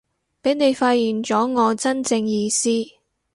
[0.41, 2.71] 畀你發現咗我真正意思